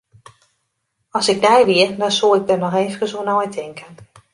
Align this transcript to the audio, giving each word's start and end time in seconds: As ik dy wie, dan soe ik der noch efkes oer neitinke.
As 1.19 1.27
ik 1.33 1.39
dy 1.45 1.57
wie, 1.69 1.85
dan 2.01 2.13
soe 2.17 2.37
ik 2.39 2.45
der 2.49 2.61
noch 2.63 2.79
efkes 2.85 3.15
oer 3.17 3.25
neitinke. 3.27 3.85